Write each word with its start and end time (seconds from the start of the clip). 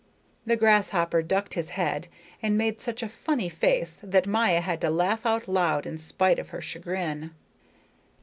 The 0.47 0.55
grasshopper 0.55 1.21
ducked 1.21 1.53
his 1.53 1.69
head 1.77 2.07
and 2.41 2.57
made 2.57 2.81
such 2.81 3.03
a 3.03 3.07
funny 3.07 3.49
face 3.49 3.99
that 4.01 4.25
Maya 4.25 4.59
had 4.61 4.81
to 4.81 4.89
laugh 4.89 5.27
out 5.27 5.47
loud 5.47 5.85
in 5.85 5.99
spite 5.99 6.39
of 6.39 6.49
her 6.49 6.59
chagrin. 6.59 7.35